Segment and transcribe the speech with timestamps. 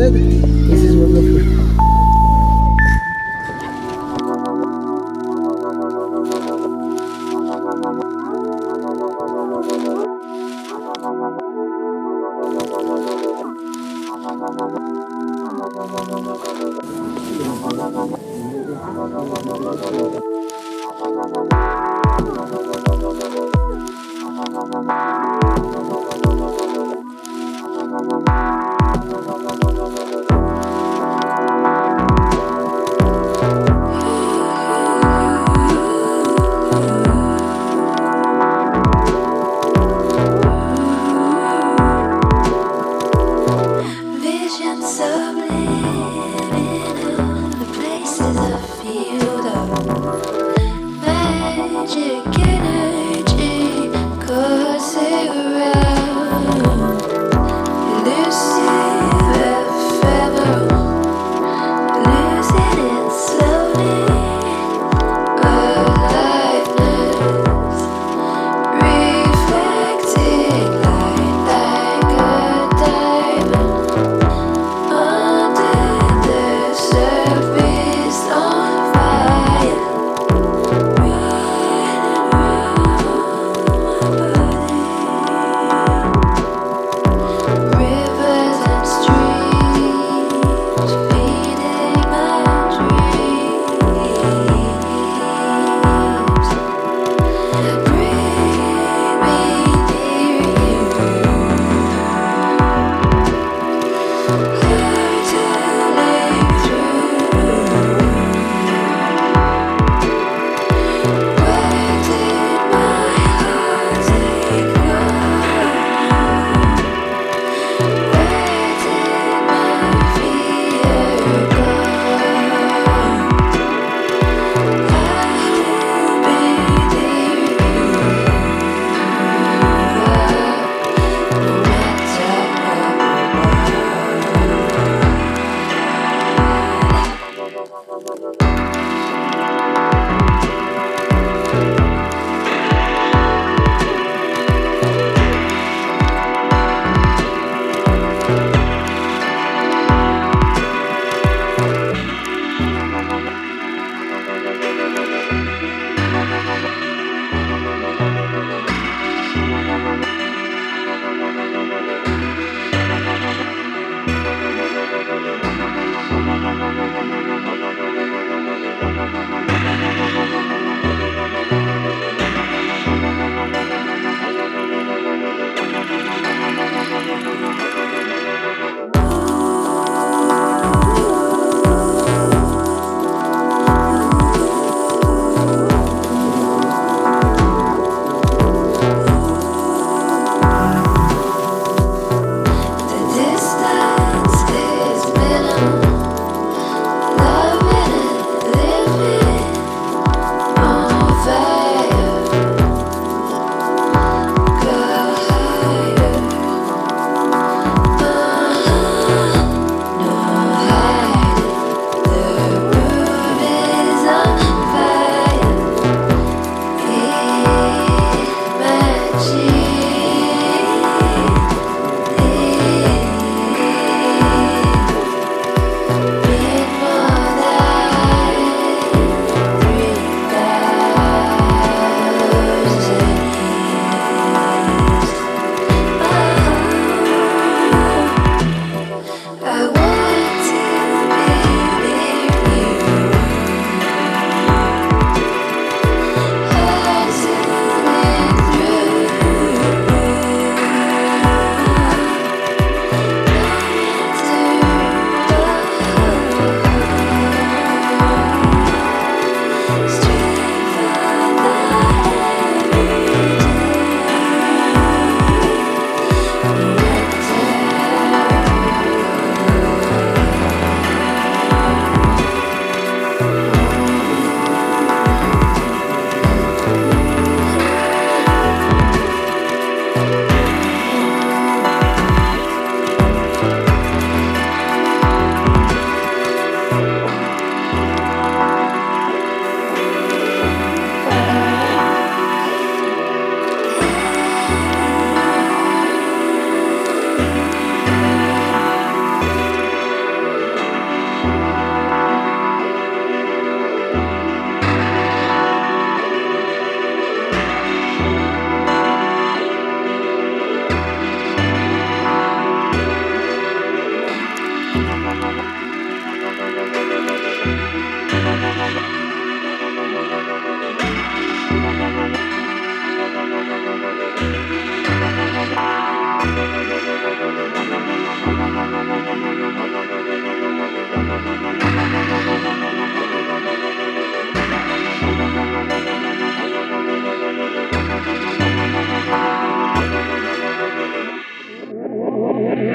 [0.00, 0.49] said.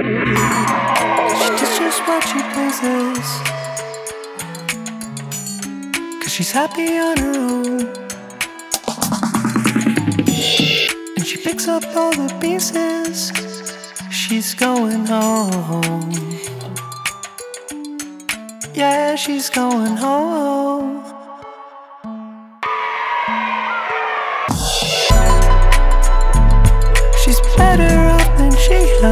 [0.05, 0.12] She
[1.79, 3.27] just what she pleases.
[6.21, 7.81] Cause she's happy on her own.
[11.15, 13.31] And she picks up all the pieces.
[14.12, 16.12] She's going home.
[18.75, 21.04] Yeah, she's going home.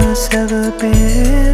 [0.02, 1.54] Has ever been.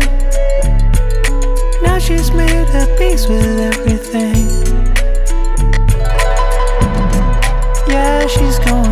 [1.83, 4.47] Now she's made her peace with everything.
[7.87, 8.88] Yeah, she's going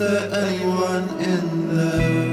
[0.00, 2.29] there anyone in there?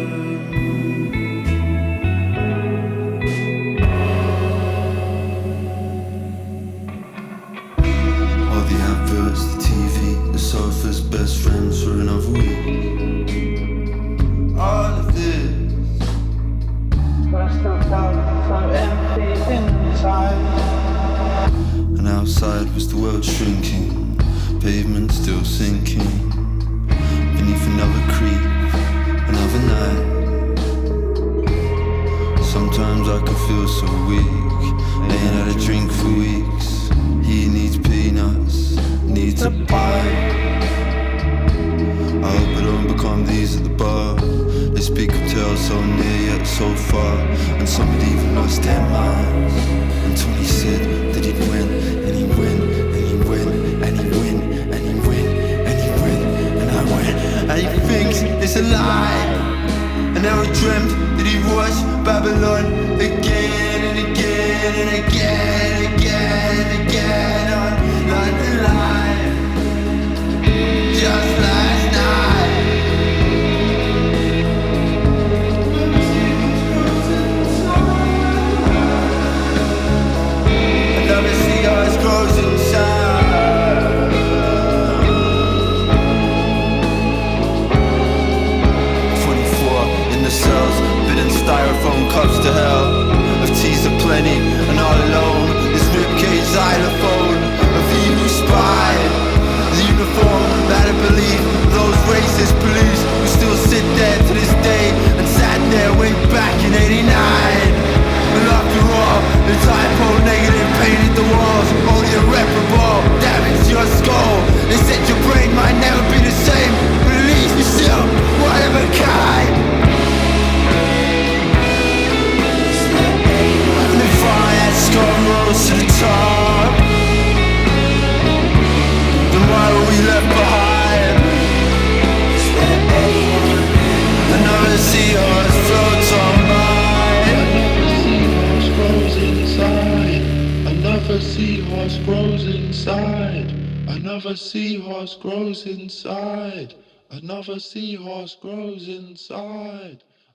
[46.97, 47.17] far,
[47.59, 49.86] and some had even lost their minds.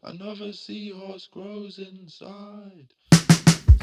[0.05, 2.89] Another seahorse grows inside.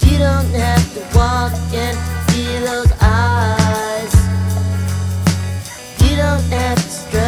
[0.03, 1.95] You don't have to walk in
[2.27, 4.13] see those eyes.
[6.01, 7.18] You don't have to.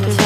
[0.00, 0.23] to